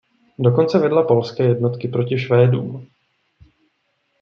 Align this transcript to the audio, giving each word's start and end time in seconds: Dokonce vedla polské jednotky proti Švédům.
Dokonce 0.39 0.79
vedla 0.79 1.03
polské 1.03 1.43
jednotky 1.43 1.87
proti 1.87 2.17
Švédům. 2.19 2.87